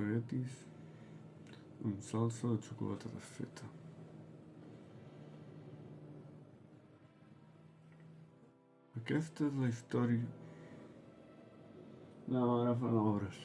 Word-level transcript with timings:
espaguetis 0.00 0.52
amb 1.84 2.00
salsa 2.02 2.48
de 2.48 2.58
xocolata 2.64 3.08
desfeta. 3.14 3.66
Aquesta 8.96 9.46
és 9.46 9.58
la 9.60 9.68
història... 9.68 10.26
No, 12.30 12.42
ara 12.60 12.74
fan 12.78 12.96
obres. 13.00 13.38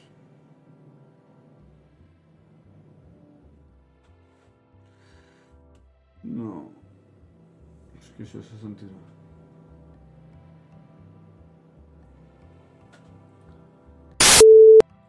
No. 6.22 6.52
És 7.98 8.12
que 8.14 8.24
això 8.26 8.44
se 8.46 8.60
sentirà. 8.62 9.02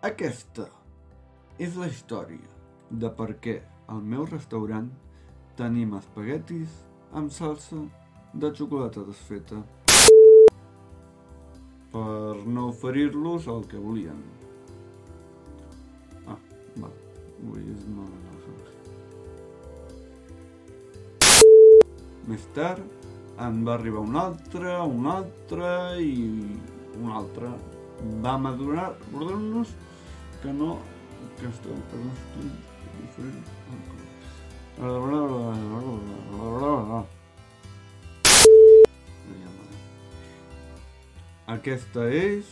Aquesta 0.08 0.70
és 1.58 1.76
la 1.76 1.88
història 1.90 2.48
de 3.04 3.10
per 3.20 3.32
què 3.42 3.56
al 3.90 4.02
meu 4.06 4.26
restaurant 4.30 4.90
tenim 5.58 5.96
espaguetis 5.98 6.74
amb 7.18 7.32
salsa 7.34 7.80
de 8.34 8.52
xocolata 8.54 9.02
desfeta 9.08 9.64
per 11.94 12.36
no 12.46 12.68
oferir-los 12.70 13.48
el 13.50 13.64
que 13.72 13.80
volien. 13.82 14.20
Ah, 16.28 16.38
va, 16.78 16.90
avui 16.92 17.64
és 17.74 17.86
hores. 17.96 18.76
Més 22.28 22.46
tard 22.54 22.84
en 23.48 23.64
va 23.66 23.78
arribar 23.78 24.04
un 24.06 24.20
altre, 24.20 24.76
un 24.84 25.10
altre 25.10 25.72
i 26.04 26.20
un 27.00 27.10
altre. 27.22 27.50
Vam 28.22 28.46
adonar-nos 28.52 29.74
que 30.44 30.54
no... 30.54 30.78
per 31.90 31.98
no 32.02 32.12
Aquesta 41.48 42.04
és... 42.12 42.50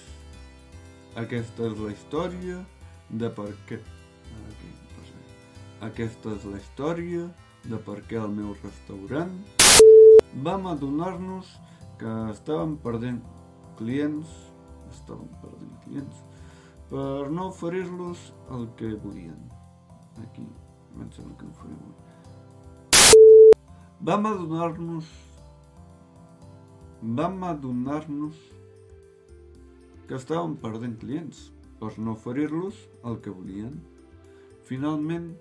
Aquesta 1.16 1.68
és 1.70 1.78
la 1.80 1.92
història 1.92 2.58
de 3.10 3.30
per 3.32 3.50
què... 3.68 3.80
Aquesta 5.86 6.34
és 6.36 6.46
la 6.48 6.58
història 6.60 7.26
de 7.66 7.78
per 7.86 8.00
què 8.10 8.18
al 8.20 8.32
meu 8.36 8.56
restaurant 8.64 9.34
vam 10.48 10.68
adonar-nos 10.72 11.52
que 12.00 12.14
estàvem 12.32 12.76
perdent 12.84 13.22
clients, 13.80 14.32
estàvem 14.92 15.30
perdent 15.44 15.76
clients, 15.86 16.24
per 16.90 17.30
no 17.32 17.50
oferir-los 17.50 18.34
el 18.56 18.68
que 18.80 18.94
volien. 18.96 19.40
Aquí, 20.24 20.48
em 21.00 21.12
sembla 21.12 21.36
que 21.40 21.46
no 21.46 21.54
faré 21.62 21.76
avui. 21.76 21.94
Vam 24.06 24.26
adonar-nos 24.30 25.08
vam 27.02 27.44
adonar-nos 27.44 28.38
que 30.08 30.16
estàvem 30.18 30.56
perdent 30.62 30.96
clients 31.02 31.52
per 31.80 31.92
no 32.00 32.16
oferir-los 32.16 32.80
el 33.06 33.20
que 33.22 33.30
volien. 33.30 33.76
Finalment, 34.66 35.36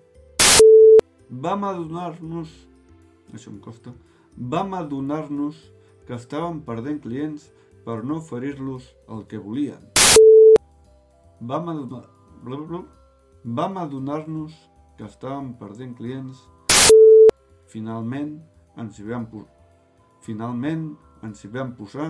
vam 1.29 1.65
adonar-nos, 1.65 2.51
això 3.33 3.49
em 3.49 3.59
costa, 3.59 3.95
vam 4.37 4.77
adonar-nos 4.77 5.57
que 6.05 6.13
estàvem 6.13 6.61
perdent 6.61 7.01
clients 7.01 7.49
per 7.85 8.03
no 8.03 8.21
oferir-los 8.21 8.93
el 9.09 9.25
que 9.25 9.41
volien. 9.41 9.94
Vam 11.47 11.69
adonar... 11.69 12.05
Vam 13.43 13.77
adonar-nos 13.77 14.53
que 14.97 15.05
estàvem 15.05 15.51
perdent 15.59 15.91
clients. 15.97 16.39
Finalment 17.69 18.31
ens 18.81 18.97
hi 18.97 19.05
vam 19.05 19.27
posar. 19.29 19.51
Finalment 20.25 20.87
ens 21.27 21.43
hi 21.43 21.51
vam 21.53 21.75
posar 21.77 22.07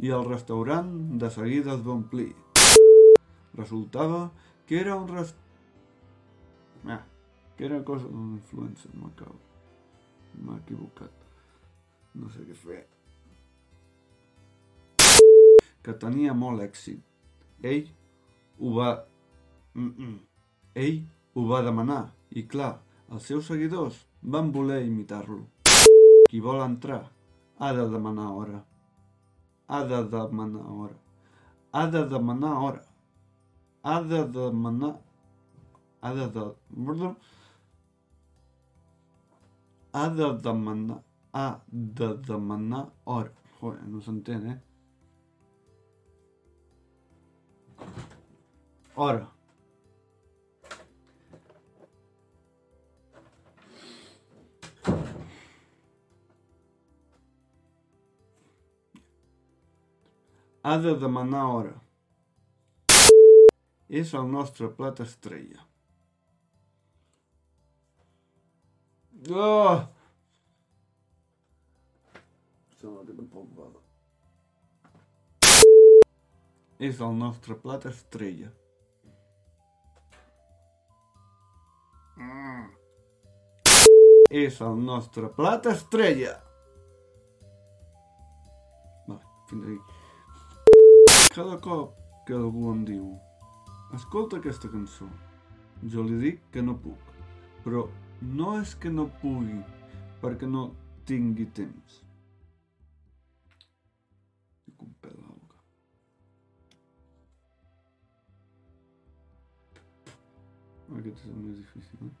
i 0.00 0.08
el 0.18 0.24
restaurant 0.24 0.88
de 1.20 1.28
seguida 1.34 1.74
es 1.74 1.84
va 1.84 1.98
omplir. 1.98 2.30
Resultava 3.58 4.22
que 4.64 4.80
era 4.80 4.96
un 4.96 5.08
rest... 5.12 5.36
Ah, 6.88 7.02
que 7.58 7.68
era 7.68 7.82
cosa 7.84 8.08
d'un 8.08 8.32
influencer, 8.38 8.94
m'acabo. 8.96 9.36
M'ha 10.40 10.56
equivocat. 10.62 11.12
No 12.16 12.32
sé 12.32 12.48
què 12.48 12.56
fer. 12.64 12.82
Que 15.84 16.00
tenia 16.00 16.32
molt 16.32 16.64
èxit. 16.64 17.04
Ell 17.60 17.88
ho 18.60 18.74
va... 18.76 18.88
Mm 19.74 19.92
-mm. 19.96 20.16
Ell 20.74 20.98
ho 21.34 21.46
va 21.50 21.62
demanar 21.62 22.04
i 22.30 22.46
clar, 22.46 22.74
els 23.10 23.26
seus 23.26 23.46
seguidors 23.46 24.06
van 24.22 24.52
voler 24.52 24.86
imitar-lo. 24.86 25.44
Qui 26.28 26.40
vol 26.40 26.60
entrar 26.60 27.04
ha 27.58 27.72
de 27.72 27.88
demanar 27.90 28.28
hora. 28.38 28.64
Ha 29.68 29.84
de 29.84 30.02
demanar 30.10 30.66
hora. 30.66 30.96
Ha 31.72 31.86
de 31.90 32.04
demanar 32.08 32.54
hora. 32.62 32.82
Ha 33.82 34.02
de 34.02 34.22
demanar... 34.36 34.94
Ha 36.00 36.14
de... 36.14 36.26
de... 36.34 37.14
Ha 39.92 40.08
de 40.08 40.32
demanar... 40.44 41.02
Ha 41.32 41.60
de 41.68 42.08
demanar 42.28 42.86
hora. 43.04 43.32
Joder, 43.60 43.82
no 43.88 44.00
s'entén, 44.00 44.46
eh? 44.46 44.58
Hora. 49.00 49.30
Ha 60.62 60.78
de 60.78 60.96
demanar 60.98 61.44
hora. 61.46 61.76
És 63.88 64.10
el 64.18 64.26
nostre 64.32 64.66
plat 64.80 64.98
estrella. 65.06 65.62
Oh! 69.30 69.86
Sembla 72.80 73.06
que 73.06 73.14
tampoc 73.14 73.46
va. 73.60 73.70
És 76.90 76.98
el 76.98 77.14
Mm. 82.18 82.66
És 84.30 84.58
el 84.64 84.80
nostre 84.84 85.30
plat 85.36 85.66
estrella. 85.70 86.34
Va, 89.08 89.20
fins 89.48 89.70
aquí. 89.70 89.78
Cada 91.34 91.56
cop 91.62 91.94
que 92.26 92.36
algú 92.36 92.72
em 92.72 92.84
diu 92.84 93.06
escolta 93.96 94.36
aquesta 94.36 94.68
cançó, 94.68 95.06
jo 95.92 96.04
li 96.04 96.18
dic 96.20 96.42
que 96.52 96.64
no 96.64 96.74
puc, 96.82 97.14
però 97.64 97.86
no 98.20 98.58
és 98.60 98.74
que 98.74 98.90
no 98.92 99.06
pugui 99.22 99.62
perquè 100.22 100.50
no 100.50 100.68
tingui 101.08 101.46
temps. 101.56 102.02
Aquest 110.96 111.20
és 111.20 111.28
el 111.28 111.40
més 111.44 111.56
difícil, 111.60 112.08
eh? 112.08 112.14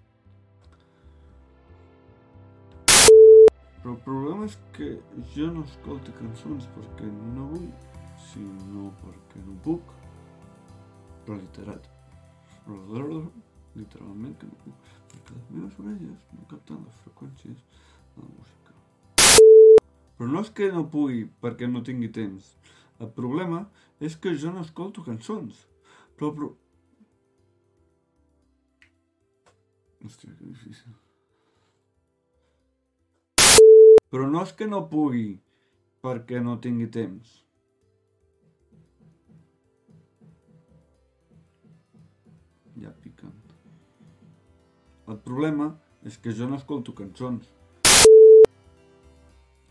Però 3.78 3.94
el 3.94 4.00
problema 4.04 4.44
és 4.44 4.56
que 4.76 4.88
jo 5.32 5.46
no 5.54 5.62
escolto 5.64 6.12
cançons 6.18 6.66
perquè 6.74 7.08
no 7.36 7.46
vull 7.54 7.70
sinó 8.26 8.90
perquè 9.00 9.40
no 9.46 9.54
puc. 9.64 9.94
Però 11.24 11.38
literat. 11.38 11.88
Literalment 13.78 14.36
que 14.40 14.50
no 14.50 14.60
puc. 14.64 14.92
Perquè 15.14 15.38
les 15.38 15.48
meves 15.54 15.80
orelles 15.80 16.28
no 16.34 16.46
capten 16.52 16.84
les 16.84 17.00
freqüències 17.06 17.64
de 18.16 18.26
la 18.26 18.30
música. 18.34 18.76
Però 20.18 20.28
no 20.34 20.44
és 20.44 20.50
que 20.52 20.72
no 20.74 20.88
pugui 20.92 21.24
perquè 21.40 21.70
no 21.70 21.84
tingui 21.86 22.10
temps. 22.12 22.56
El 22.98 23.12
problema 23.16 23.64
és 24.02 24.18
que 24.18 24.34
jo 24.34 24.52
no 24.52 24.66
escolto 24.66 25.06
cançons. 25.06 25.64
Però... 26.18 26.52
Hòstia, 30.04 30.32
que 30.38 30.44
difícil. 30.44 30.94
Però 34.08 34.30
no 34.30 34.40
és 34.46 34.54
que 34.56 34.66
no 34.70 34.86
pugui 34.88 35.28
perquè 36.04 36.40
no 36.40 36.56
tingui 36.62 36.88
temps. 36.94 37.38
ja 42.82 42.92
piquen. 43.02 43.32
El 45.08 45.18
problema 45.24 45.72
és 46.06 46.18
que 46.22 46.32
jo 46.32 46.48
no 46.48 46.58
escolto 46.58 46.94
cançons. 46.94 47.48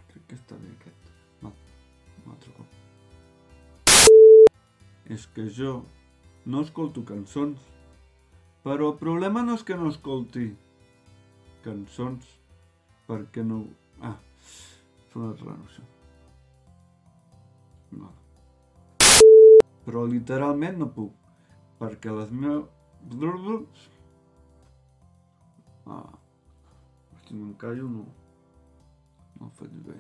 Crec 0.07 0.23
que 0.27 0.35
està 0.35 0.57
bé 0.59 0.71
aquest. 0.73 1.12
Va, 1.44 1.51
un 2.23 2.33
altre 2.33 2.51
cop. 2.57 2.69
És 5.13 5.27
que 5.35 5.47
jo 5.59 5.73
no 6.45 6.63
escolto 6.65 7.03
cançons 7.07 7.63
Però 8.67 8.89
el 8.91 8.97
problema 8.99 9.41
no 9.47 9.53
és 9.55 9.61
que 9.63 9.75
no 9.79 9.87
escolti 9.87 10.49
cançons, 11.63 12.25
perquè 13.07 13.45
no... 13.47 13.61
Ah, 14.03 14.17
sonat 15.13 15.39
raro, 15.45 15.63
això. 15.69 15.85
No. 17.95 18.11
Però 19.85 20.03
literalment 20.11 20.81
no 20.81 20.89
puc, 20.97 21.31
perquè 21.79 22.11
les 22.17 22.35
meves... 22.41 23.87
Ah, 25.87 26.11
si 27.23 27.39
m'encallo 27.39 27.87
no... 27.95 28.05
No 29.39 29.51
faig 29.55 29.81
bé. 29.87 29.97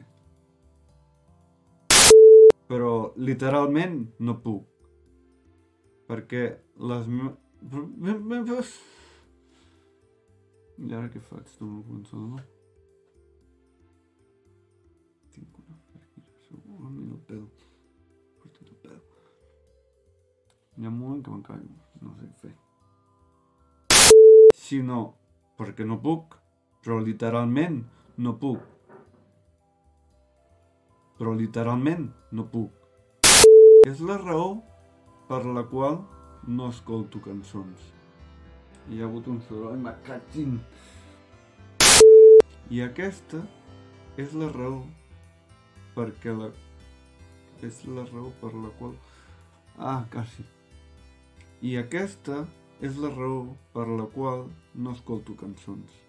Però 2.67 2.93
literalment 3.31 4.01
no 4.19 4.41
puc. 4.43 4.67
Perquè 6.11 6.47
les 6.91 7.07
meves... 7.07 7.43
I 10.77 10.93
ara 10.93 11.09
què 11.09 11.19
faig? 11.19 11.49
Tu 11.57 11.65
no 11.65 11.81
cançó, 11.87 12.19
no? 12.21 12.37
Tinc 15.33 15.57
una 15.63 15.77
fàquira, 15.89 16.33
segur, 16.45 16.77
a 16.85 16.91
mi 16.93 17.05
no 17.09 17.17
pedo. 17.29 17.47
Porta't 18.41 18.69
el 18.69 18.77
pedo. 18.83 19.01
Hi 20.77 20.85
ha 20.85 20.91
un 20.91 20.99
moment 20.99 21.23
que 21.25 21.33
m'encallo, 21.33 21.73
no 22.03 22.13
sé 22.19 22.29
fer. 22.43 22.53
Si 24.53 24.83
no, 24.85 25.01
perquè 25.57 25.87
no 25.87 25.97
puc, 26.03 26.37
però 26.85 26.99
literalment 27.01 27.81
no 28.21 28.35
puc. 28.37 28.61
Però 31.17 31.33
literalment 31.33 32.11
no 32.37 32.45
puc. 32.53 32.69
És 33.89 34.03
la 34.05 34.19
raó 34.21 34.59
per 35.27 35.41
la 35.57 35.65
qual 35.71 36.03
no 36.45 36.69
escolto 36.69 37.21
cançons. 37.23 37.89
Hi 38.87 39.01
ha 39.01 39.07
hagut 39.07 39.27
un 39.27 39.41
soroll, 39.47 39.79
me 39.83 39.93
cagin. 40.05 40.59
I 42.69 42.81
aquesta 42.83 43.41
és 44.19 44.33
la 44.35 44.51
raó 44.53 44.81
perquè 45.97 46.35
la... 46.35 46.51
És 47.65 47.81
la 47.89 48.05
raó 48.11 48.31
per 48.41 48.53
la 48.53 48.71
qual... 48.79 48.95
Ah, 49.77 50.03
quasi. 50.13 50.45
I 51.65 51.77
aquesta 51.81 52.43
és 52.85 52.97
la 53.01 53.09
raó 53.13 53.45
per 53.73 53.87
la 53.89 54.05
qual 54.13 54.45
no 54.75 54.93
escolto 54.93 55.35
cançons. 55.37 56.01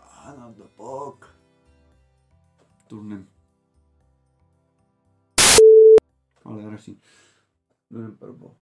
Ah, 0.00 0.32
no, 0.36 0.52
de 0.56 0.68
poc. 0.76 1.28
Tornem. 2.88 3.26
Ahora, 6.48 6.64
ahora 6.64 6.78
sí. 6.78 6.98
No. 7.90 8.56